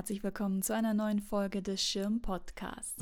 Herzlich 0.00 0.24
willkommen 0.24 0.62
zu 0.62 0.74
einer 0.74 0.94
neuen 0.94 1.20
Folge 1.20 1.60
des 1.60 1.82
Schirm 1.82 2.22
Podcasts. 2.22 2.96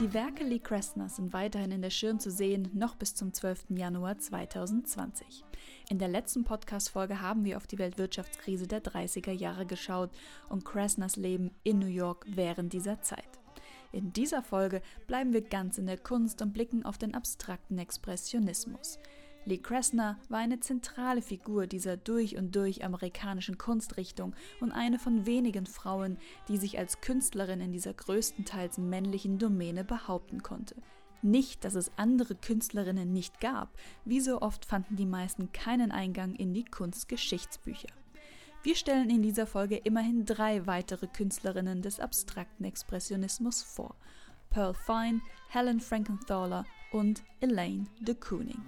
Die 0.00 0.12
Werke 0.12 0.42
Lee 0.42 0.58
Kressners 0.58 1.14
sind 1.14 1.32
weiterhin 1.32 1.70
in 1.70 1.80
der 1.80 1.90
Schirm 1.90 2.18
zu 2.18 2.32
sehen, 2.32 2.68
noch 2.74 2.96
bis 2.96 3.14
zum 3.14 3.32
12. 3.32 3.66
Januar 3.68 4.18
2020. 4.18 5.44
In 5.90 6.00
der 6.00 6.08
letzten 6.08 6.42
Podcast-Folge 6.42 7.20
haben 7.20 7.44
wir 7.44 7.56
auf 7.56 7.68
die 7.68 7.78
Weltwirtschaftskrise 7.78 8.66
der 8.66 8.82
30er 8.82 9.30
Jahre 9.30 9.64
geschaut 9.64 10.10
und 10.48 10.64
Kressners 10.64 11.14
Leben 11.14 11.52
in 11.62 11.78
New 11.78 11.86
York 11.86 12.26
während 12.28 12.72
dieser 12.72 13.00
Zeit. 13.00 13.43
In 13.94 14.12
dieser 14.12 14.42
Folge 14.42 14.82
bleiben 15.06 15.32
wir 15.32 15.40
ganz 15.40 15.78
in 15.78 15.86
der 15.86 15.98
Kunst 15.98 16.42
und 16.42 16.52
blicken 16.52 16.84
auf 16.84 16.98
den 16.98 17.14
abstrakten 17.14 17.78
Expressionismus. 17.78 18.98
Lee 19.44 19.58
Kressner 19.58 20.18
war 20.28 20.40
eine 20.40 20.58
zentrale 20.58 21.22
Figur 21.22 21.68
dieser 21.68 21.96
durch 21.96 22.36
und 22.36 22.56
durch 22.56 22.84
amerikanischen 22.84 23.56
Kunstrichtung 23.56 24.34
und 24.60 24.72
eine 24.72 24.98
von 24.98 25.26
wenigen 25.26 25.66
Frauen, 25.66 26.18
die 26.48 26.56
sich 26.56 26.76
als 26.76 27.02
Künstlerin 27.02 27.60
in 27.60 27.70
dieser 27.70 27.94
größtenteils 27.94 28.78
männlichen 28.78 29.38
Domäne 29.38 29.84
behaupten 29.84 30.42
konnte. 30.42 30.74
Nicht, 31.22 31.64
dass 31.64 31.76
es 31.76 31.92
andere 31.96 32.34
Künstlerinnen 32.34 33.12
nicht 33.12 33.40
gab, 33.40 33.78
wie 34.04 34.20
so 34.20 34.42
oft 34.42 34.64
fanden 34.64 34.96
die 34.96 35.06
meisten 35.06 35.52
keinen 35.52 35.92
Eingang 35.92 36.34
in 36.34 36.52
die 36.52 36.64
Kunstgeschichtsbücher. 36.64 37.88
Wir 38.64 38.76
stellen 38.76 39.10
in 39.10 39.20
dieser 39.20 39.46
Folge 39.46 39.76
immerhin 39.76 40.24
drei 40.24 40.66
weitere 40.66 41.06
Künstlerinnen 41.06 41.82
des 41.82 42.00
abstrakten 42.00 42.64
Expressionismus 42.64 43.62
vor. 43.62 43.94
Pearl 44.48 44.72
Fine, 44.72 45.20
Helen 45.50 45.80
Frankenthaler 45.80 46.64
und 46.90 47.22
Elaine 47.42 47.84
de 48.00 48.14
Kooning. 48.14 48.62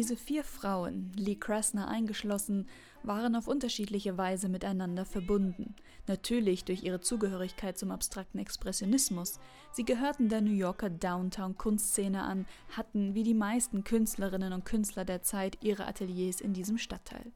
Diese 0.00 0.16
vier 0.16 0.44
Frauen, 0.44 1.12
Lee 1.14 1.34
Krasner 1.34 1.86
eingeschlossen, 1.86 2.66
waren 3.02 3.36
auf 3.36 3.46
unterschiedliche 3.46 4.16
Weise 4.16 4.48
miteinander 4.48 5.04
verbunden. 5.04 5.74
Natürlich 6.06 6.64
durch 6.64 6.84
ihre 6.84 7.02
Zugehörigkeit 7.02 7.76
zum 7.76 7.90
abstrakten 7.90 8.38
Expressionismus. 8.38 9.40
Sie 9.72 9.84
gehörten 9.84 10.30
der 10.30 10.40
New 10.40 10.54
Yorker 10.54 10.88
Downtown-Kunstszene 10.88 12.22
an, 12.22 12.46
hatten 12.74 13.14
wie 13.14 13.24
die 13.24 13.34
meisten 13.34 13.84
Künstlerinnen 13.84 14.54
und 14.54 14.64
Künstler 14.64 15.04
der 15.04 15.20
Zeit 15.20 15.58
ihre 15.60 15.86
Ateliers 15.86 16.40
in 16.40 16.54
diesem 16.54 16.78
Stadtteil. 16.78 17.30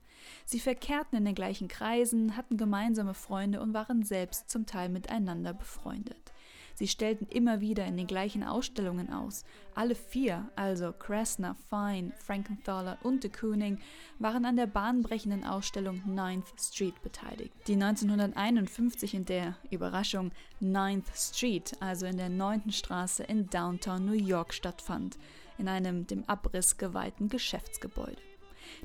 Sie 0.47 0.59
verkehrten 0.59 1.19
in 1.19 1.27
den 1.27 1.35
gleichen 1.35 1.69
Kreisen, 1.69 2.35
hatten 2.35 2.57
gemeinsame 2.57 3.12
Freunde 3.12 3.61
und 3.61 3.75
waren 3.75 4.05
selbst 4.05 4.48
zum 4.48 4.65
Teil 4.65 4.89
miteinander 4.89 5.53
befreundet. 5.53 6.33
Sie 6.75 6.89
stellten 6.89 7.27
immer 7.27 7.61
wieder 7.61 7.86
in 7.86 7.97
den 7.97 8.06
gleichen 8.06 8.42
Ausstellungen 8.42 9.12
aus. 9.12 9.44
Alle 9.75 9.94
vier, 9.94 10.50
also 10.56 10.92
Krasner, 10.92 11.56
Fine, 11.70 12.12
Frankenthaler 12.19 12.98
und 13.03 13.25
de 13.25 13.30
Kooning, 13.30 13.78
waren 14.19 14.44
an 14.44 14.56
der 14.56 14.67
bahnbrechenden 14.67 15.45
Ausstellung 15.45 16.02
Ninth 16.05 16.52
Street 16.58 17.00
beteiligt, 17.02 17.55
die 17.67 17.75
1951 17.75 19.14
in 19.14 19.25
der, 19.25 19.56
Überraschung, 19.70 20.33
Ninth 20.61 21.11
Street, 21.14 21.72
also 21.80 22.06
in 22.06 22.17
der 22.17 22.28
9. 22.28 22.72
Straße 22.72 23.22
in 23.22 23.48
Downtown 23.48 24.05
New 24.05 24.12
York 24.12 24.52
stattfand, 24.52 25.17
in 25.58 25.69
einem 25.69 26.06
dem 26.06 26.25
Abriss 26.28 26.77
geweihten 26.77 27.28
Geschäftsgebäude. 27.28 28.20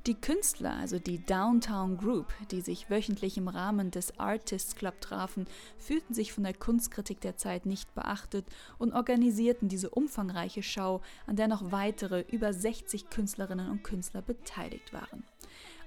Die 0.06 0.16
Künstler, 0.16 0.74
also 0.74 1.00
die 1.00 1.24
Downtown 1.24 1.98
Group, 1.98 2.34
die 2.52 2.62
sich 2.62 2.90
wöchentlich 2.90 3.38
im 3.38 3.48
Rahmen 3.48 3.92
des 3.92 4.20
Artists 4.20 4.76
Club 4.76 5.02
trafen, 5.02 5.46
fühlten 5.78 6.14
sich 6.14 6.34
von 6.34 6.44
der 6.44 6.54
Kunstkritik 6.54 7.22
der 7.22 7.38
Zeit 7.38 7.66
nicht 7.66 7.94
beachtet 7.96 8.46
und 8.78 8.94
organisierten 8.94 9.70
diese 9.70 9.90
umfangreiche 9.90 10.64
Schau, 10.64 11.02
an 11.28 11.36
der 11.36 11.48
noch 11.48 11.72
weitere 11.72 12.22
über 12.32 12.54
60 12.54 13.10
Künstlerinnen 13.10 13.70
und 13.70 13.84
Künstler 13.84 14.22
beteiligt 14.22 14.94
waren. 14.94 15.24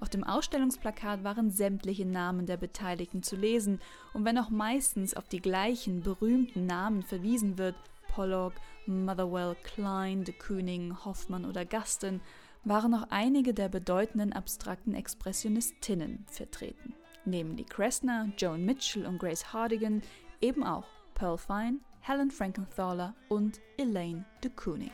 Auf 0.00 0.08
dem 0.08 0.24
Ausstellungsplakat 0.24 1.22
waren 1.22 1.52
sämtliche 1.52 2.04
Namen 2.04 2.46
der 2.46 2.56
Beteiligten 2.56 3.22
zu 3.22 3.36
lesen, 3.36 3.80
und 4.12 4.24
wenn 4.24 4.36
auch 4.36 4.50
meistens 4.50 5.14
auf 5.14 5.28
die 5.28 5.40
gleichen 5.40 6.02
berühmten 6.02 6.66
Namen 6.66 7.02
verwiesen 7.02 7.56
wird, 7.56 7.76
Pollock, 8.08 8.54
Motherwell, 8.86 9.56
Klein, 9.62 10.24
de 10.24 10.34
Kooning, 10.34 11.04
Hoffmann 11.04 11.44
oder 11.44 11.64
Gaston, 11.64 12.20
waren 12.64 12.94
auch 12.94 13.06
einige 13.10 13.54
der 13.54 13.68
bedeutenden 13.68 14.32
abstrakten 14.32 14.94
Expressionistinnen 14.94 16.24
vertreten. 16.30 16.94
Neben 17.24 17.56
Lee 17.56 17.64
Kressner, 17.64 18.30
Joan 18.36 18.64
Mitchell 18.64 19.06
und 19.06 19.18
Grace 19.18 19.52
Hardigan 19.52 20.02
eben 20.40 20.64
auch 20.64 20.86
Pearl 21.14 21.38
Fine, 21.38 21.78
Helen 22.00 22.30
Frankenthaler 22.30 23.14
und 23.28 23.60
Elaine 23.76 24.24
de 24.42 24.50
Kooning. 24.50 24.90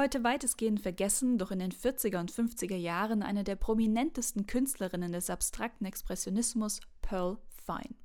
Heute 0.00 0.22
weitestgehend 0.22 0.78
vergessen, 0.78 1.38
doch 1.38 1.50
in 1.50 1.58
den 1.58 1.72
40er 1.72 2.20
und 2.20 2.30
50er 2.30 2.76
Jahren 2.76 3.24
eine 3.24 3.42
der 3.42 3.56
prominentesten 3.56 4.46
Künstlerinnen 4.46 5.10
des 5.10 5.28
abstrakten 5.28 5.86
Expressionismus, 5.86 6.78
Pearl 7.02 7.36
Fine. 7.66 7.96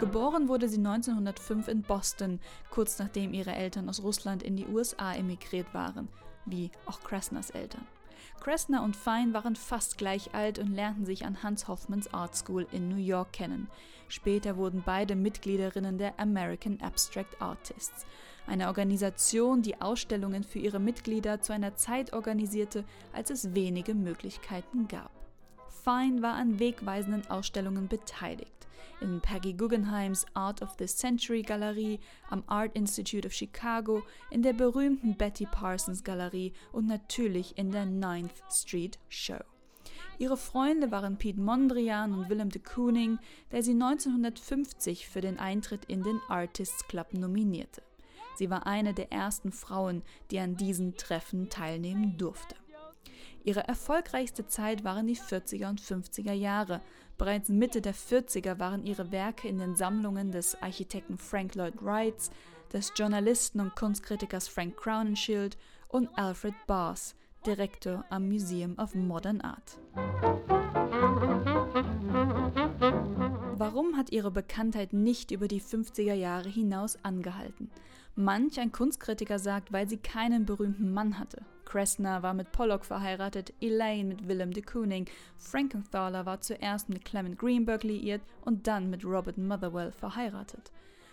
Geboren 0.00 0.48
wurde 0.48 0.68
sie 0.68 0.78
1905 0.78 1.68
in 1.68 1.82
Boston, 1.82 2.40
kurz 2.70 2.98
nachdem 2.98 3.32
ihre 3.32 3.54
Eltern 3.54 3.88
aus 3.88 4.02
Russland 4.02 4.42
in 4.42 4.56
die 4.56 4.66
USA 4.66 5.14
emigriert 5.14 5.72
waren, 5.72 6.08
wie 6.44 6.72
auch 6.86 7.02
Krasners 7.02 7.50
Eltern. 7.50 7.86
Kressner 8.40 8.82
und 8.82 8.96
Fine 8.96 9.34
waren 9.34 9.56
fast 9.56 9.98
gleich 9.98 10.34
alt 10.34 10.58
und 10.58 10.74
lernten 10.74 11.06
sich 11.06 11.24
an 11.24 11.42
Hans 11.42 11.68
Hoffmanns 11.68 12.12
Art 12.12 12.34
School 12.36 12.66
in 12.72 12.88
New 12.88 12.96
York 12.96 13.32
kennen. 13.32 13.68
Später 14.08 14.56
wurden 14.56 14.82
beide 14.84 15.14
Mitgliederinnen 15.14 15.96
der 15.98 16.18
American 16.18 16.80
Abstract 16.80 17.40
Artists, 17.40 18.04
eine 18.46 18.66
Organisation, 18.66 19.62
die 19.62 19.80
Ausstellungen 19.80 20.42
für 20.44 20.58
ihre 20.58 20.80
Mitglieder 20.80 21.40
zu 21.40 21.52
einer 21.52 21.76
Zeit 21.76 22.12
organisierte, 22.12 22.84
als 23.12 23.30
es 23.30 23.54
wenige 23.54 23.94
Möglichkeiten 23.94 24.88
gab. 24.88 25.21
Fine 25.84 26.22
war 26.22 26.34
an 26.34 26.58
wegweisenden 26.58 27.28
Ausstellungen 27.28 27.88
beteiligt 27.88 28.52
in 29.02 29.20
Peggy 29.20 29.52
Guggenheims 29.52 30.24
Art 30.34 30.62
of 30.62 30.76
the 30.78 30.86
Century 30.86 31.42
Galerie, 31.42 31.98
am 32.30 32.44
Art 32.46 32.74
Institute 32.76 33.26
of 33.26 33.32
Chicago, 33.32 34.02
in 34.30 34.42
der 34.42 34.52
berühmten 34.52 35.16
Betty 35.16 35.46
Parsons 35.46 36.04
Galerie 36.04 36.52
und 36.70 36.86
natürlich 36.86 37.58
in 37.58 37.72
der 37.72 37.84
Ninth 37.84 38.42
Street 38.50 38.98
Show. 39.08 39.40
Ihre 40.18 40.36
Freunde 40.36 40.92
waren 40.92 41.18
Pete 41.18 41.40
Mondrian 41.40 42.12
und 42.12 42.30
Willem 42.30 42.50
de 42.50 42.62
Kooning, 42.62 43.18
der 43.50 43.64
sie 43.64 43.72
1950 43.72 45.08
für 45.08 45.20
den 45.20 45.40
Eintritt 45.40 45.86
in 45.86 46.04
den 46.04 46.20
Artists 46.28 46.86
Club 46.86 47.12
nominierte. 47.12 47.82
Sie 48.36 48.50
war 48.50 48.66
eine 48.66 48.94
der 48.94 49.10
ersten 49.10 49.50
Frauen, 49.50 50.02
die 50.30 50.38
an 50.38 50.56
diesen 50.56 50.96
Treffen 50.96 51.48
teilnehmen 51.48 52.16
durfte. 52.18 52.54
Ihre 53.44 53.66
erfolgreichste 53.66 54.46
Zeit 54.46 54.84
waren 54.84 55.06
die 55.06 55.16
40er 55.16 55.68
und 55.68 55.80
50er 55.80 56.32
Jahre. 56.32 56.80
Bereits 57.18 57.48
Mitte 57.48 57.80
der 57.80 57.94
40er 57.94 58.60
waren 58.60 58.84
ihre 58.84 59.10
Werke 59.10 59.48
in 59.48 59.58
den 59.58 59.74
Sammlungen 59.74 60.30
des 60.30 60.60
Architekten 60.62 61.18
Frank 61.18 61.56
Lloyd 61.56 61.82
Wrights, 61.82 62.30
des 62.72 62.92
Journalisten 62.94 63.60
und 63.60 63.74
Kunstkritikers 63.74 64.48
Frank 64.48 64.76
Crowninshield 64.76 65.58
und 65.88 66.08
Alfred 66.16 66.54
Bars, 66.66 67.16
Direktor 67.44 68.04
am 68.10 68.28
Museum 68.28 68.78
of 68.78 68.94
Modern 68.94 69.40
Art. 69.40 69.78
Warum 73.58 73.96
hat 73.96 74.10
ihre 74.12 74.30
Bekanntheit 74.30 74.92
nicht 74.92 75.32
über 75.32 75.48
die 75.48 75.60
50er 75.60 76.14
Jahre 76.14 76.48
hinaus 76.48 76.96
angehalten? 77.04 77.70
Manch 78.14 78.60
ein 78.60 78.72
Kunstkritiker 78.72 79.38
sagt, 79.38 79.72
weil 79.72 79.88
sie 79.88 79.96
keinen 79.96 80.46
berühmten 80.46 80.92
Mann 80.92 81.18
hatte. 81.18 81.42
Kressner 81.72 82.22
war 82.22 82.34
mit 82.34 82.52
Pollock 82.52 82.84
verheiratet, 82.84 83.54
Elaine 83.62 84.10
mit 84.10 84.28
Willem 84.28 84.52
de 84.52 84.62
Kooning, 84.62 85.06
Frankenthaler 85.38 86.26
war 86.26 86.42
zuerst 86.42 86.90
mit 86.90 87.02
Clement 87.02 87.38
Greenberg 87.38 87.82
liiert 87.82 88.20
und 88.44 88.66
dann 88.66 88.90
mit 88.90 89.06
Robert 89.06 89.38
Motherwell 89.38 89.90
verheiratet. 89.90 90.70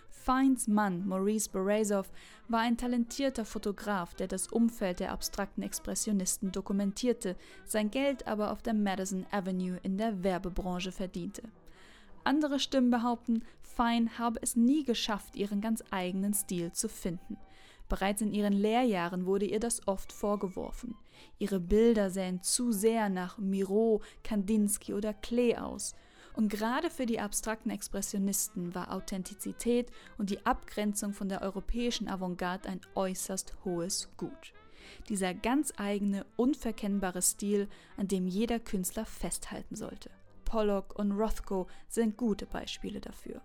Fines 0.10 0.68
Mann, 0.68 1.08
Maurice 1.08 1.50
Borazow, 1.50 2.12
war 2.50 2.60
ein 2.60 2.76
talentierter 2.76 3.46
Fotograf, 3.46 4.16
der 4.16 4.28
das 4.28 4.48
Umfeld 4.48 5.00
der 5.00 5.14
abstrakten 5.14 5.64
Expressionisten 5.64 6.52
dokumentierte, 6.52 7.38
sein 7.64 7.90
Geld 7.90 8.28
aber 8.28 8.52
auf 8.52 8.62
der 8.62 8.74
Madison 8.74 9.26
Avenue 9.32 9.80
in 9.84 9.98
der 9.98 10.26
Werbebranche 10.26 10.92
verdiente. 10.92 11.44
Andere 12.26 12.60
Stimmen 12.60 12.92
behaupten, 12.92 13.46
Fine 13.62 14.20
habe 14.20 14.40
es 14.42 14.58
nie 14.58 14.84
geschafft, 14.84 15.38
ihren 15.38 15.62
ganz 15.62 15.82
eigenen 15.90 16.34
Stil 16.34 16.74
zu 16.74 16.90
finden. 16.90 17.38
Bereits 17.90 18.22
in 18.22 18.32
ihren 18.32 18.54
Lehrjahren 18.54 19.26
wurde 19.26 19.46
ihr 19.46 19.60
das 19.60 19.88
oft 19.88 20.14
vorgeworfen. 20.14 20.96
Ihre 21.40 21.60
Bilder 21.60 22.12
sähen 22.12 22.42
zu 22.44 22.72
sehr 22.72 23.10
nach 23.10 23.40
Miro, 23.40 24.02
Kandinsky 24.24 24.94
oder 24.94 25.14
Klee 25.14 25.58
aus. 25.58 25.96
Und 26.34 26.50
gerade 26.50 26.92
für 26.92 27.08
die 27.08 27.20
abstrakten 27.20 27.72
Expressionisten 27.72 28.76
war 28.76 28.94
Authentizität 28.94 29.92
und 30.20 30.30
die 30.30 30.46
Abgrenzung 30.46 31.14
von 31.14 31.28
der 31.28 31.42
europäischen 31.42 32.08
Avantgarde 32.08 32.70
ein 32.70 32.82
äußerst 32.94 33.56
hohes 33.66 34.10
Gut. 34.16 34.54
Dieser 35.10 35.34
ganz 35.34 35.74
eigene, 35.78 36.26
unverkennbare 36.38 37.22
Stil, 37.22 37.68
an 37.98 38.08
dem 38.08 38.28
jeder 38.28 38.60
Künstler 38.60 39.06
festhalten 39.06 39.76
sollte. 39.76 40.12
Pollock 40.46 40.98
und 40.98 41.12
Rothko 41.12 41.68
sind 41.90 42.18
gute 42.18 42.46
Beispiele 42.46 43.02
dafür. 43.02 43.42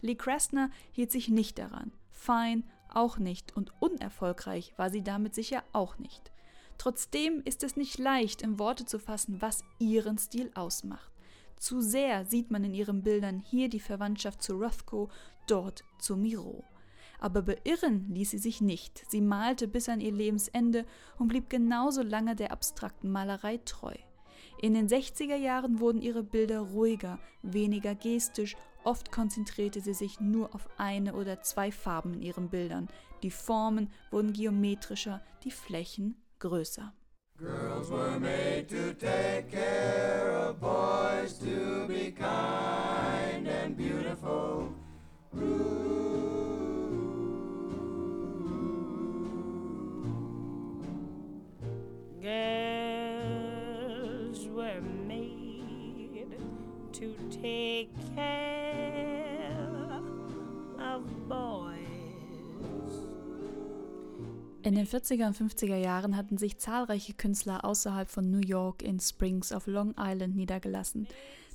Lee 0.00 0.14
Krasner 0.14 0.70
hielt 0.92 1.10
sich 1.10 1.28
nicht 1.28 1.58
daran, 1.58 1.92
Fine 2.10 2.62
auch 2.96 3.18
nicht 3.18 3.56
und 3.56 3.72
unerfolgreich 3.80 4.72
war 4.76 4.90
sie 4.90 5.02
damit 5.02 5.34
sicher 5.34 5.62
auch 5.72 5.98
nicht. 5.98 6.30
Trotzdem 6.78 7.42
ist 7.44 7.62
es 7.62 7.76
nicht 7.76 7.98
leicht, 7.98 8.42
in 8.42 8.58
Worte 8.58 8.86
zu 8.86 8.98
fassen, 8.98 9.40
was 9.40 9.62
ihren 9.78 10.16
Stil 10.16 10.50
ausmacht. 10.54 11.12
Zu 11.58 11.82
sehr 11.82 12.24
sieht 12.24 12.50
man 12.50 12.64
in 12.64 12.72
ihren 12.72 13.02
Bildern 13.02 13.38
hier 13.38 13.68
die 13.68 13.80
Verwandtschaft 13.80 14.42
zu 14.42 14.54
Rothko, 14.54 15.10
dort 15.46 15.84
zu 15.98 16.16
Miro. 16.16 16.64
Aber 17.18 17.42
beirren 17.42 18.08
ließ 18.08 18.30
sie 18.30 18.38
sich 18.38 18.62
nicht. 18.62 19.04
Sie 19.10 19.20
malte 19.20 19.68
bis 19.68 19.90
an 19.90 20.00
ihr 20.00 20.12
Lebensende 20.12 20.86
und 21.18 21.28
blieb 21.28 21.50
genauso 21.50 22.02
lange 22.02 22.34
der 22.34 22.50
abstrakten 22.50 23.10
Malerei 23.12 23.58
treu. 23.58 23.94
In 24.62 24.72
den 24.72 24.88
60er 24.88 25.36
Jahren 25.36 25.80
wurden 25.80 26.00
ihre 26.00 26.22
Bilder 26.22 26.60
ruhiger, 26.60 27.18
weniger 27.42 27.94
gestisch, 27.94 28.56
oft 28.84 29.12
konzentrierte 29.12 29.80
sie 29.80 29.94
sich 29.94 30.20
nur 30.20 30.54
auf 30.54 30.68
eine 30.78 31.14
oder 31.14 31.42
zwei 31.42 31.72
Farben 31.72 32.14
in 32.14 32.22
ihren 32.22 32.48
Bildern. 32.48 32.88
Die 33.22 33.30
Formen 33.30 33.90
wurden 34.10 34.32
geometrischer, 34.32 35.20
die 35.44 35.50
Flächen 35.50 36.16
größer. 36.38 36.92
Girls 37.40 37.90
were 37.90 38.20
made 38.20 38.68
to 38.68 38.92
take 38.92 39.50
care 39.50 40.30
of 40.30 40.60
boys 40.60 41.38
to 41.38 41.86
be 41.88 42.10
kind 42.10 43.48
and 43.48 43.76
beautiful. 43.76 44.68
Girls 52.20 53.40
were 54.48 54.82
made 55.06 56.36
to 56.92 57.14
take 57.30 57.88
care 58.14 58.29
In 64.70 64.76
den 64.76 64.86
40er 64.86 65.26
und 65.26 65.36
50er 65.36 65.74
Jahren 65.74 66.16
hatten 66.16 66.38
sich 66.38 66.58
zahlreiche 66.58 67.12
Künstler 67.12 67.64
außerhalb 67.64 68.08
von 68.08 68.30
New 68.30 68.38
York 68.38 68.84
in 68.84 69.00
Springs 69.00 69.50
auf 69.50 69.66
Long 69.66 69.96
Island 69.98 70.36
niedergelassen. 70.36 71.08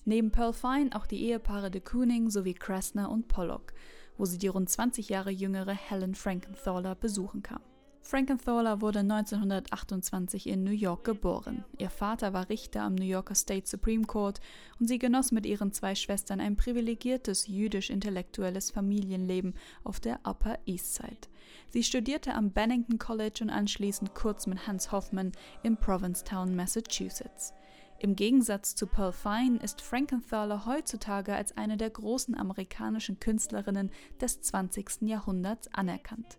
Neben 0.04 0.32
Pearl 0.32 0.52
Fine 0.52 0.90
auch 0.94 1.08
die 1.08 1.24
Ehepaare 1.24 1.72
de 1.72 1.80
Kooning 1.80 2.30
sowie 2.30 2.56
Krasner 2.56 3.10
und 3.10 3.30
Pollock, 3.30 3.72
wo 4.18 4.26
sie 4.26 4.38
die 4.38 4.50
rund 4.50 4.70
20 4.70 5.08
Jahre 5.08 5.32
jüngere 5.32 5.72
Helen 5.72 6.14
Frankenthaler 6.14 6.94
besuchen 6.96 7.42
kam. 7.42 7.62
Frankenthaler 8.07 8.81
wurde 8.81 9.00
1928 9.00 10.46
in 10.46 10.63
New 10.63 10.69
York 10.69 11.06
geboren. 11.06 11.66
Ihr 11.80 11.90
Vater 11.90 12.34
war 12.34 12.50
Richter 12.50 12.84
am 12.84 12.94
New 12.94 13.04
Yorker 13.04 13.34
State 13.34 13.68
Supreme 13.68 14.06
Court 14.06 14.40
und 14.80 14.86
sie 14.86 15.00
genoss 15.00 15.31
mit 15.31 15.44
ihren 15.48 15.72
zwei 15.72 15.96
Schwestern 15.96 16.40
ein 16.40 16.56
privilegiertes 16.56 17.48
jüdisch-intellektuelles 17.48 18.69
Familienleben 18.69 19.56
auf 19.84 20.00
der 20.00 20.19
Upper 20.24 20.60
East 20.68 20.94
Side. 20.94 21.28
Sie 21.69 21.84
studierte 21.84 22.36
am 22.36 22.52
Bennington 22.52 23.00
College 23.00 23.40
und 23.42 23.50
anschließend 23.50 24.13
kurz 24.13 24.46
mit 24.46 24.68
Hans 24.68 24.92
Hoffman 24.92 25.31
in 25.63 25.75
Provincetown, 25.75 26.56
Massachusetts. 26.56 27.54
Im 27.98 28.16
Gegensatz 28.16 28.75
zu 28.75 28.86
Pearl 28.86 29.13
Fine 29.13 29.58
ist 29.63 29.81
Frankenthaler 29.81 30.68
heutzutage 30.68 31.34
als 31.34 31.58
eine 31.58 31.75
der 31.75 31.90
großen 31.90 32.38
amerikanischen 32.38 33.19
Künstlerinnen 33.19 33.90
des 34.22 34.42
20. 34.42 35.01
Jahrhunderts 35.01 35.69
anerkannt. 35.74 36.38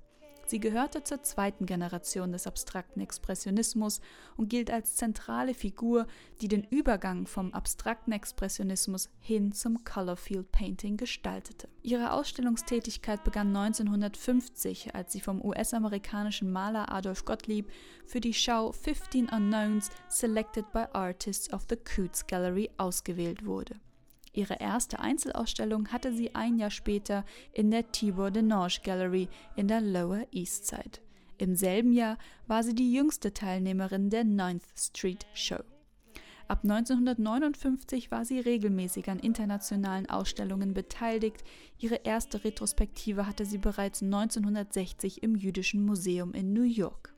Sie 0.49 0.61
gehörte 0.61 1.03
zur 1.03 1.25
zweiten 1.25 1.67
Generation 1.67 2.31
des 2.31 2.47
abstrakten 2.47 3.01
Expressionismus 3.01 4.01
und 4.37 4.49
gilt 4.49 4.71
als 4.71 4.95
zentrale 4.95 5.55
Figur, 5.55 6.07
die 6.41 6.47
den 6.47 6.63
Übergang 6.63 7.27
vom 7.27 7.53
abstrakten 7.53 8.13
Expressionismus 8.13 9.11
hin 9.19 9.51
zum 9.51 9.83
Colorfield 9.83 10.53
Painting 10.53 10.97
gestaltete. 10.97 11.69
Ihre 11.83 12.13
Ausstellungstätigkeit 12.13 13.25
begann 13.25 13.55
1950, 13.57 14.95
als 14.95 15.13
sie 15.13 15.21
vom 15.21 15.45
US-amerikanischen 15.45 16.53
Maler 16.53 16.93
Adolf 16.93 17.25
Gottlieb 17.25 17.69
für 18.07 18.21
die 18.21 18.35
Schau 18.35 18.71
15 18.71 19.29
Unknowns 19.29 19.91
Selected 20.09 20.71
by 20.73 20.85
Artists 20.93 21.53
of 21.53 21.67
the 21.69 21.77
Coots 21.77 22.25
Gallery 22.25 22.71
ausgewählt 22.77 23.45
wurde. 23.45 23.75
Ihre 24.37 24.61
erste 24.61 25.01
Einzelausstellung 25.01 25.89
hatte 25.89 26.13
sie 26.13 26.35
ein 26.35 26.59
Jahr 26.59 26.71
später 26.71 27.25
in 27.55 27.71
der 27.71 27.91
Tibor 27.91 28.31
Denange 28.31 28.81
Gallery 28.85 29.29
in 29.57 29.67
der 29.67 29.81
Lower 29.81 30.27
East 30.31 30.67
Side. 30.67 31.01
Im 31.39 31.57
selben 31.57 31.93
Jahr 31.93 32.19
war 32.47 32.63
sie 32.63 32.75
die 32.75 32.93
jüngste 32.93 33.33
Teilnehmerin 33.33 34.11
der 34.11 34.25
9th 34.25 34.63
Street 34.77 35.27
Show. 35.33 35.63
Ab 36.49 36.61
1959 36.65 38.11
war 38.11 38.27
sie 38.27 38.39
regelmäßig 38.39 39.09
an 39.09 39.19
internationalen 39.19 40.09
Ausstellungen 40.09 40.75
beteiligt. 40.75 41.43
Ihre 41.79 41.97
erste 42.05 42.45
Retrospektive 42.45 43.27
hatte 43.27 43.47
sie 43.47 43.59
bereits 43.59 44.03
1960 44.03 45.23
im 45.23 45.35
Jüdischen 45.35 45.85
Museum 45.85 46.35
in 46.35 46.53
New 46.53 46.63
York. 46.63 47.15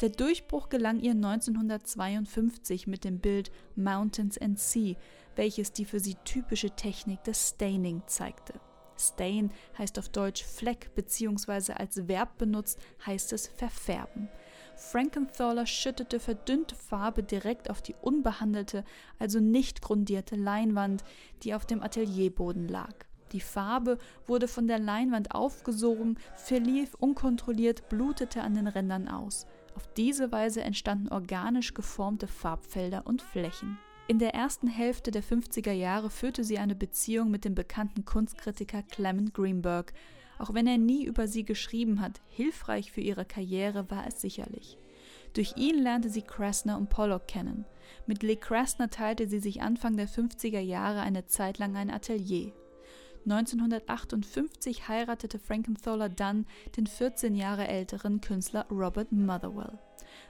Der 0.00 0.10
Durchbruch 0.10 0.68
gelang 0.68 1.00
ihr 1.00 1.10
1952 1.10 2.86
mit 2.86 3.02
dem 3.02 3.18
Bild 3.18 3.50
Mountains 3.74 4.38
and 4.38 4.56
Sea, 4.60 4.94
welches 5.38 5.72
die 5.72 5.84
für 5.84 6.00
sie 6.00 6.16
typische 6.24 6.70
Technik 6.70 7.22
des 7.24 7.50
Staining 7.50 8.02
zeigte. 8.06 8.60
Stain 8.98 9.52
heißt 9.78 9.98
auf 9.98 10.08
Deutsch 10.08 10.44
Fleck 10.44 10.90
bzw. 10.96 11.72
als 11.74 12.08
Verb 12.08 12.36
benutzt 12.36 12.80
heißt 13.06 13.32
es 13.32 13.46
verfärben. 13.46 14.28
Frankenthaler 14.74 15.66
schüttete 15.66 16.18
verdünnte 16.18 16.74
Farbe 16.74 17.22
direkt 17.22 17.70
auf 17.70 17.80
die 17.80 17.94
unbehandelte, 18.00 18.84
also 19.18 19.38
nicht 19.38 19.80
grundierte 19.80 20.36
Leinwand, 20.36 21.04
die 21.42 21.54
auf 21.54 21.66
dem 21.66 21.82
Atelierboden 21.82 22.68
lag. 22.68 22.94
Die 23.32 23.40
Farbe 23.40 23.98
wurde 24.26 24.48
von 24.48 24.66
der 24.66 24.78
Leinwand 24.78 25.34
aufgesogen, 25.34 26.18
verlief 26.34 26.94
unkontrolliert, 26.94 27.88
blutete 27.88 28.42
an 28.42 28.54
den 28.54 28.66
Rändern 28.66 29.08
aus. 29.08 29.46
Auf 29.76 29.86
diese 29.96 30.32
Weise 30.32 30.62
entstanden 30.62 31.08
organisch 31.08 31.74
geformte 31.74 32.26
Farbfelder 32.26 33.06
und 33.06 33.22
Flächen. 33.22 33.78
In 34.10 34.18
der 34.18 34.34
ersten 34.34 34.68
Hälfte 34.68 35.10
der 35.10 35.22
50er 35.22 35.70
Jahre 35.70 36.08
führte 36.08 36.42
sie 36.42 36.56
eine 36.56 36.74
Beziehung 36.74 37.30
mit 37.30 37.44
dem 37.44 37.54
bekannten 37.54 38.06
Kunstkritiker 38.06 38.82
Clement 38.82 39.34
Greenberg. 39.34 39.92
Auch 40.38 40.54
wenn 40.54 40.66
er 40.66 40.78
nie 40.78 41.04
über 41.04 41.28
sie 41.28 41.44
geschrieben 41.44 42.00
hat, 42.00 42.22
hilfreich 42.30 42.90
für 42.90 43.02
ihre 43.02 43.26
Karriere 43.26 43.90
war 43.90 44.06
es 44.06 44.22
sicherlich. 44.22 44.78
Durch 45.34 45.58
ihn 45.58 45.82
lernte 45.82 46.08
sie 46.08 46.22
Krasner 46.22 46.78
und 46.78 46.88
Pollock 46.88 47.28
kennen. 47.28 47.66
Mit 48.06 48.22
Lee 48.22 48.36
Krasner 48.36 48.88
teilte 48.88 49.28
sie 49.28 49.40
sich 49.40 49.60
Anfang 49.60 49.98
der 49.98 50.08
50er 50.08 50.58
Jahre 50.58 51.00
eine 51.00 51.26
Zeit 51.26 51.58
lang 51.58 51.76
ein 51.76 51.90
Atelier. 51.90 52.54
1958 53.26 54.88
heiratete 54.88 55.38
Frankenthaler 55.38 56.08
dann 56.08 56.46
den 56.78 56.86
14 56.86 57.34
Jahre 57.34 57.68
älteren 57.68 58.22
Künstler 58.22 58.64
Robert 58.70 59.12
Motherwell. 59.12 59.78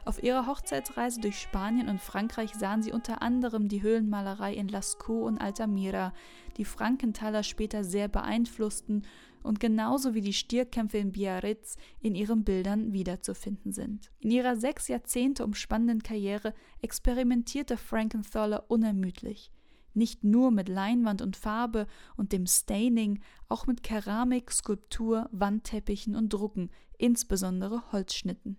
Auf 0.04 0.23
ihrer 0.23 0.47
Hochzeitsreise 0.47 1.21
durch 1.21 1.38
Spanien 1.38 1.88
und 1.88 2.00
Frankreich 2.00 2.54
sahen 2.54 2.83
sie 2.83 2.92
unter 2.92 3.23
anderem 3.23 3.68
die 3.68 3.83
Höhlenmalerei 3.83 4.54
in 4.54 4.68
Lascaux 4.68 5.26
und 5.26 5.38
Altamira, 5.38 6.12
die 6.57 6.64
Frankenthaler 6.64 7.42
später 7.42 7.85
sehr 7.85 8.09
beeinflussten 8.09 9.07
und 9.42 9.61
genauso 9.61 10.14
wie 10.14 10.21
die 10.21 10.33
Stierkämpfe 10.33 10.99
in 10.99 11.12
Biarritz 11.12 11.76
in 12.00 12.14
ihren 12.14 12.45
Bildern 12.45 12.92
wiederzufinden 12.92 13.73
sind. 13.73 14.11
In 14.21 14.30
ihrer 14.30 14.57
sechs 14.57 14.88
Jahrzehnte 14.88 15.45
umspannenden 15.45 16.02
Karriere 16.02 16.54
experimentierte 16.83 17.76
Frankenthaler 17.76 18.64
unermüdlich 18.68 19.52
nicht 19.99 20.25
nur 20.25 20.50
mit 20.50 20.68
Leinwand 20.68 21.21
und 21.21 21.37
Farbe 21.37 21.87
und 22.16 22.33
dem 22.33 22.47
Staining, 22.47 23.21
auch 23.49 23.66
mit 23.66 23.83
Keramik, 23.83 24.50
Skulptur, 24.50 25.28
Wandteppichen 25.33 26.16
und 26.16 26.33
Drucken, 26.33 26.71
insbesondere 26.97 27.83
Holzschnitten. 27.92 28.57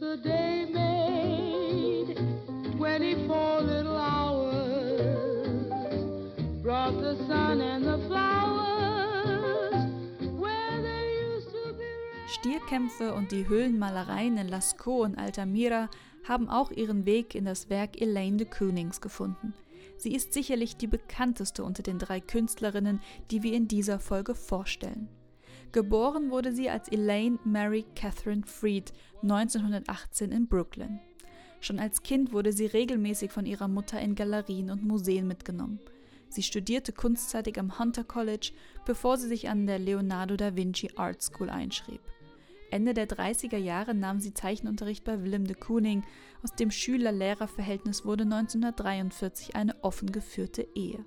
Difference 0.00 0.02
a 0.02 0.16
day 0.16 0.66
made, 0.72 2.16
24 2.76 3.60
little 3.62 3.96
hours 3.96 5.66
brought 6.62 6.94
the 7.00 7.16
sun 7.26 7.60
and 7.60 7.84
the 7.84 8.00
Stierkämpfe 12.26 13.12
und 13.12 13.32
die 13.32 13.48
Höhlenmalereien 13.48 14.38
in 14.38 14.48
Lascaux 14.48 15.04
und 15.04 15.18
Altamira 15.18 15.90
haben 16.26 16.48
auch 16.48 16.70
ihren 16.70 17.04
Weg 17.04 17.34
in 17.34 17.44
das 17.44 17.68
Werk 17.68 18.00
Elaine 18.00 18.38
de 18.38 18.46
Koonings 18.46 19.02
gefunden. 19.02 19.52
Sie 19.98 20.14
ist 20.14 20.32
sicherlich 20.32 20.76
die 20.76 20.86
bekannteste 20.86 21.64
unter 21.64 21.82
den 21.82 21.98
drei 21.98 22.20
Künstlerinnen, 22.20 23.00
die 23.30 23.42
wir 23.42 23.52
in 23.52 23.68
dieser 23.68 23.98
Folge 23.98 24.34
vorstellen. 24.34 25.08
Geboren 25.72 26.30
wurde 26.30 26.52
sie 26.52 26.68
als 26.68 26.88
Elaine 26.88 27.38
Mary 27.44 27.84
Catherine 27.94 28.42
Freed 28.44 28.92
1918 29.22 30.32
in 30.32 30.48
Brooklyn. 30.48 30.98
Schon 31.60 31.78
als 31.78 32.02
Kind 32.02 32.32
wurde 32.32 32.52
sie 32.52 32.66
regelmäßig 32.66 33.30
von 33.30 33.46
ihrer 33.46 33.68
Mutter 33.68 34.00
in 34.00 34.16
Galerien 34.16 34.70
und 34.70 34.84
Museen 34.84 35.28
mitgenommen. 35.28 35.78
Sie 36.28 36.42
studierte 36.42 36.92
kurzzeitig 36.92 37.58
am 37.58 37.78
Hunter 37.78 38.02
College, 38.02 38.52
bevor 38.84 39.16
sie 39.16 39.28
sich 39.28 39.48
an 39.48 39.66
der 39.66 39.78
Leonardo 39.78 40.36
da 40.36 40.56
Vinci 40.56 40.90
Art 40.96 41.22
School 41.22 41.50
einschrieb. 41.50 42.00
Ende 42.70 42.94
der 42.94 43.08
30er 43.08 43.56
Jahre 43.56 43.94
nahm 43.94 44.20
sie 44.20 44.34
Zeichenunterricht 44.34 45.04
bei 45.04 45.22
Willem 45.22 45.44
de 45.44 45.56
Kooning. 45.56 46.04
Aus 46.42 46.54
dem 46.54 46.70
Schüler-Lehrer-Verhältnis 46.70 48.04
wurde 48.04 48.24
1943 48.24 49.56
eine 49.56 49.82
offen 49.82 50.10
geführte 50.10 50.66
Ehe. 50.74 51.04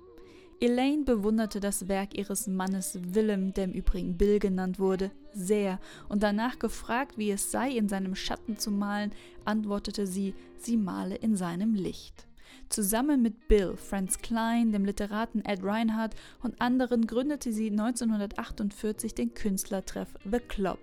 Elaine 0.60 1.04
bewunderte 1.04 1.60
das 1.60 1.88
Werk 1.88 2.16
ihres 2.16 2.46
Mannes 2.46 2.98
Willem, 3.02 3.52
der 3.54 3.64
im 3.64 3.72
Übrigen 3.72 4.16
Bill 4.16 4.38
genannt 4.38 4.78
wurde, 4.78 5.10
sehr, 5.32 5.80
und 6.08 6.22
danach 6.22 6.58
gefragt, 6.58 7.18
wie 7.18 7.30
es 7.30 7.50
sei, 7.50 7.70
in 7.70 7.88
seinem 7.88 8.14
Schatten 8.14 8.56
zu 8.56 8.70
malen, 8.70 9.12
antwortete 9.44 10.06
sie, 10.06 10.34
sie 10.56 10.76
male 10.76 11.16
in 11.16 11.36
seinem 11.36 11.74
Licht. 11.74 12.26
Zusammen 12.68 13.22
mit 13.22 13.48
Bill, 13.48 13.76
Franz 13.76 14.18
Klein, 14.18 14.72
dem 14.72 14.84
Literaten 14.84 15.44
Ed 15.44 15.62
Reinhardt 15.62 16.14
und 16.42 16.60
anderen 16.60 17.06
gründete 17.06 17.52
sie 17.52 17.70
1948 17.70 19.14
den 19.14 19.34
Künstlertreff 19.34 20.14
The 20.30 20.38
Club, 20.40 20.78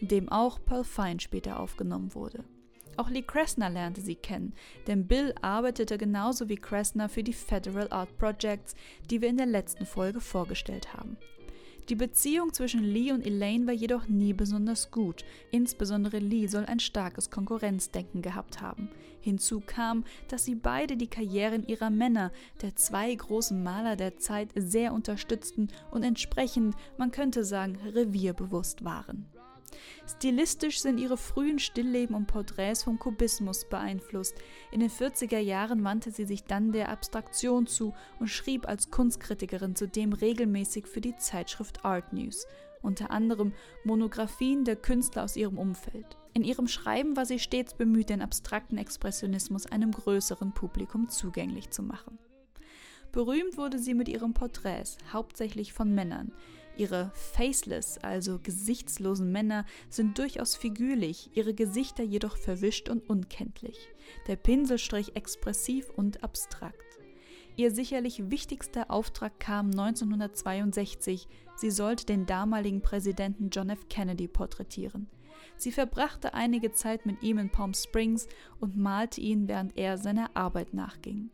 in 0.00 0.08
dem 0.08 0.28
auch 0.28 0.58
Pearl 0.64 0.84
Fine 0.84 1.20
später 1.20 1.60
aufgenommen 1.60 2.14
wurde. 2.14 2.44
Auch 2.96 3.10
Lee 3.10 3.22
Kressner 3.22 3.70
lernte 3.70 4.00
sie 4.00 4.14
kennen, 4.14 4.54
denn 4.86 5.06
Bill 5.06 5.34
arbeitete 5.42 5.98
genauso 5.98 6.48
wie 6.48 6.56
Kressner 6.56 7.08
für 7.08 7.22
die 7.22 7.32
Federal 7.32 7.88
Art 7.90 8.16
Projects, 8.18 8.74
die 9.10 9.20
wir 9.20 9.28
in 9.28 9.36
der 9.36 9.46
letzten 9.46 9.86
Folge 9.86 10.20
vorgestellt 10.20 10.94
haben. 10.94 11.16
Die 11.90 11.96
Beziehung 11.96 12.54
zwischen 12.54 12.82
Lee 12.82 13.12
und 13.12 13.26
Elaine 13.26 13.66
war 13.66 13.74
jedoch 13.74 14.08
nie 14.08 14.32
besonders 14.32 14.90
gut. 14.90 15.22
Insbesondere 15.50 16.18
Lee 16.18 16.46
soll 16.46 16.64
ein 16.64 16.80
starkes 16.80 17.30
Konkurrenzdenken 17.30 18.22
gehabt 18.22 18.62
haben. 18.62 18.88
Hinzu 19.20 19.60
kam, 19.60 20.04
dass 20.28 20.46
sie 20.46 20.54
beide 20.54 20.96
die 20.96 21.08
Karrieren 21.08 21.66
ihrer 21.66 21.90
Männer, 21.90 22.32
der 22.62 22.74
zwei 22.74 23.14
großen 23.14 23.62
Maler 23.62 23.96
der 23.96 24.16
Zeit, 24.16 24.48
sehr 24.54 24.94
unterstützten 24.94 25.68
und 25.90 26.04
entsprechend, 26.04 26.74
man 26.96 27.10
könnte 27.10 27.44
sagen, 27.44 27.76
revierbewusst 27.84 28.82
waren. 28.82 29.26
Stilistisch 30.06 30.80
sind 30.80 30.98
ihre 30.98 31.16
frühen 31.16 31.58
Stillleben 31.58 32.14
und 32.14 32.26
Porträts 32.26 32.82
vom 32.82 32.98
Kubismus 32.98 33.64
beeinflusst. 33.68 34.36
In 34.70 34.80
den 34.80 34.90
40er 34.90 35.38
Jahren 35.38 35.84
wandte 35.84 36.10
sie 36.10 36.24
sich 36.24 36.44
dann 36.44 36.72
der 36.72 36.90
Abstraktion 36.90 37.66
zu 37.66 37.94
und 38.20 38.28
schrieb 38.28 38.68
als 38.68 38.90
Kunstkritikerin 38.90 39.76
zudem 39.76 40.12
regelmäßig 40.12 40.86
für 40.86 41.00
die 41.00 41.16
Zeitschrift 41.16 41.84
Art 41.84 42.12
News, 42.12 42.46
unter 42.82 43.10
anderem 43.10 43.52
Monographien 43.84 44.64
der 44.64 44.76
Künstler 44.76 45.24
aus 45.24 45.36
ihrem 45.36 45.58
Umfeld. 45.58 46.18
In 46.34 46.44
ihrem 46.44 46.68
Schreiben 46.68 47.16
war 47.16 47.26
sie 47.26 47.38
stets 47.38 47.74
bemüht, 47.74 48.10
den 48.10 48.20
abstrakten 48.20 48.76
Expressionismus 48.76 49.66
einem 49.66 49.92
größeren 49.92 50.52
Publikum 50.52 51.08
zugänglich 51.08 51.70
zu 51.70 51.82
machen. 51.82 52.18
Berühmt 53.12 53.56
wurde 53.56 53.78
sie 53.78 53.94
mit 53.94 54.08
ihren 54.08 54.34
Porträts, 54.34 54.98
hauptsächlich 55.12 55.72
von 55.72 55.94
Männern. 55.94 56.32
Ihre 56.76 57.12
faceless, 57.14 57.98
also 57.98 58.40
gesichtslosen 58.42 59.30
Männer 59.30 59.64
sind 59.90 60.18
durchaus 60.18 60.56
figürlich, 60.56 61.30
ihre 61.34 61.54
Gesichter 61.54 62.02
jedoch 62.02 62.36
verwischt 62.36 62.88
und 62.88 63.08
unkenntlich. 63.08 63.76
Der 64.26 64.36
Pinselstrich 64.36 65.14
expressiv 65.14 65.88
und 65.90 66.24
abstrakt. 66.24 66.82
Ihr 67.56 67.70
sicherlich 67.70 68.30
wichtigster 68.30 68.90
Auftrag 68.90 69.38
kam 69.38 69.66
1962. 69.66 71.28
Sie 71.54 71.70
sollte 71.70 72.06
den 72.06 72.26
damaligen 72.26 72.82
Präsidenten 72.82 73.50
John 73.50 73.70
F. 73.70 73.88
Kennedy 73.88 74.26
porträtieren. 74.26 75.08
Sie 75.56 75.70
verbrachte 75.70 76.34
einige 76.34 76.72
Zeit 76.72 77.06
mit 77.06 77.22
ihm 77.22 77.38
in 77.38 77.50
Palm 77.50 77.74
Springs 77.74 78.26
und 78.58 78.76
malte 78.76 79.20
ihn, 79.20 79.46
während 79.46 79.76
er 79.76 79.98
seiner 79.98 80.36
Arbeit 80.36 80.74
nachging. 80.74 81.30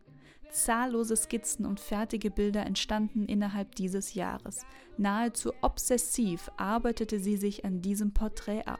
Zahllose 0.51 1.15
Skizzen 1.15 1.65
und 1.65 1.79
fertige 1.79 2.29
Bilder 2.29 2.65
entstanden 2.65 3.25
innerhalb 3.25 3.75
dieses 3.75 4.13
Jahres. 4.13 4.65
Nahezu 4.97 5.53
obsessiv 5.61 6.49
arbeitete 6.57 7.19
sie 7.19 7.37
sich 7.37 7.65
an 7.65 7.81
diesem 7.81 8.13
Porträt 8.13 8.63
ab. 8.65 8.79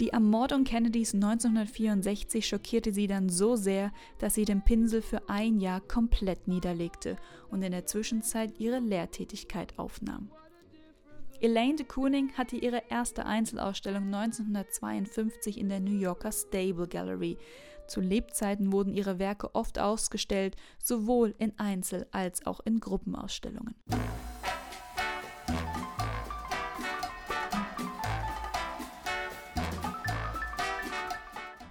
Die 0.00 0.08
Ermordung 0.08 0.64
Kennedys 0.64 1.14
1964 1.14 2.46
schockierte 2.46 2.92
sie 2.92 3.06
dann 3.06 3.28
so 3.28 3.54
sehr, 3.54 3.92
dass 4.18 4.34
sie 4.34 4.44
den 4.44 4.62
Pinsel 4.62 5.02
für 5.02 5.28
ein 5.28 5.60
Jahr 5.60 5.80
komplett 5.80 6.48
niederlegte 6.48 7.16
und 7.50 7.62
in 7.62 7.70
der 7.70 7.86
Zwischenzeit 7.86 8.58
ihre 8.58 8.80
Lehrtätigkeit 8.80 9.78
aufnahm. 9.78 10.30
Elaine 11.40 11.76
de 11.76 11.84
Kooning 11.84 12.32
hatte 12.32 12.56
ihre 12.56 12.82
erste 12.88 13.26
Einzelausstellung 13.26 14.04
1952 14.04 15.58
in 15.58 15.68
der 15.68 15.80
New 15.80 15.96
Yorker 15.96 16.32
Stable 16.32 16.88
Gallery. 16.88 17.36
Zu 17.86 18.00
Lebzeiten 18.00 18.72
wurden 18.72 18.94
ihre 18.94 19.18
Werke 19.18 19.54
oft 19.54 19.78
ausgestellt, 19.78 20.56
sowohl 20.82 21.34
in 21.38 21.58
Einzel- 21.58 22.06
als 22.12 22.46
auch 22.46 22.60
in 22.64 22.80
Gruppenausstellungen. 22.80 23.74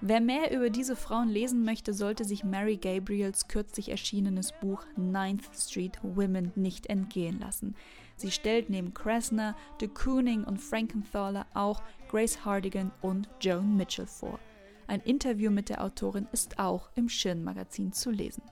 Wer 0.06 0.20
mehr 0.20 0.52
über 0.54 0.70
diese 0.70 0.98
Frauen 0.98 1.30
lesen 1.30 1.64
möchte, 1.64 1.94
sollte 1.94 2.26
sich 2.26 2.44
Mary 2.44 2.76
Gabriels 2.76 3.48
kürzlich 3.48 3.88
erschienenes 3.88 4.52
Buch 4.52 4.84
Ninth 4.98 5.50
Street 5.56 5.98
Women 6.04 6.52
nicht 6.56 6.88
entgehen 6.88 7.40
lassen. 7.40 7.74
Sie 8.18 8.30
stellt 8.30 8.70
neben 8.70 8.94
Krasner, 8.94 9.56
de 9.80 9.88
Kooning 9.88 10.44
und 10.44 10.58
Frankenthaler 10.58 11.48
auch 11.54 11.82
Grace 12.10 12.44
Hardigan 12.44 12.92
und 13.02 13.30
Joan 13.40 13.78
Mitchell 13.78 14.06
vor. 14.06 14.40
Ein 14.88 15.02
Interview 15.02 15.50
mit 15.50 15.70
der 15.70 15.84
Autorin 15.84 16.28
ist 16.32 16.60
auch 16.60 16.90
im 16.96 17.10
Schirn-Magazin 17.10 17.94
zu 17.94 18.12
lesen. 18.12 18.44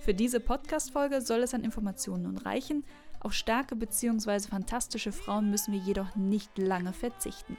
Für 0.00 0.14
diese 0.14 0.40
Podcast-Folge 0.40 1.20
soll 1.20 1.42
es 1.42 1.54
an 1.54 1.64
Informationen 1.64 2.24
nun 2.24 2.38
reichen. 2.38 2.84
Auf 3.20 3.32
starke 3.32 3.76
bzw. 3.76 4.48
fantastische 4.48 5.12
Frauen 5.12 5.50
müssen 5.50 5.72
wir 5.72 5.80
jedoch 5.80 6.14
nicht 6.14 6.58
lange 6.58 6.92
verzichten. 6.92 7.56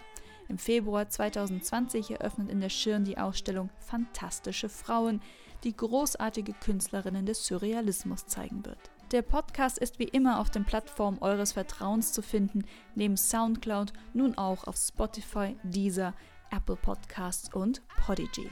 Im 0.48 0.60
Februar 0.60 1.10
2020 1.10 2.12
eröffnet 2.12 2.52
in 2.52 2.62
der 2.62 2.70
Schirn 2.70 3.04
die 3.04 3.18
Ausstellung 3.18 3.72
Fantastische 3.80 4.70
Frauen, 4.70 5.22
die 5.64 5.76
großartige 5.76 6.54
Künstlerinnen 6.54 7.26
des 7.26 7.48
Surrealismus 7.48 8.28
zeigen 8.28 8.64
wird. 8.64 8.92
Der 9.12 9.22
Podcast 9.22 9.78
ist 9.78 9.98
wie 9.98 10.04
immer 10.04 10.40
auf 10.40 10.50
den 10.50 10.66
Plattformen 10.66 11.20
eures 11.20 11.54
Vertrauens 11.54 12.12
zu 12.12 12.22
finden, 12.22 12.66
neben 12.94 13.18
SoundCloud 13.18 13.94
nun 14.14 14.38
auch 14.38 14.66
auf 14.66 14.76
Spotify, 14.78 15.56
Deezer, 15.64 16.14
Apple 16.52 16.76
Podcasts 16.76 17.54
und 17.54 17.82
Podigy. 18.06 18.50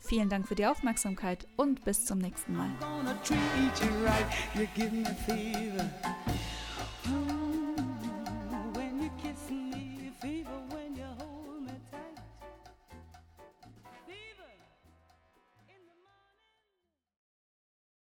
Vielen 0.00 0.28
Dank 0.28 0.48
für 0.48 0.54
die 0.54 0.66
Aufmerksamkeit 0.66 1.46
und 1.56 1.84
bis 1.84 2.04
zum 2.04 2.18
nächsten 2.18 2.56
Mal. 2.56 2.70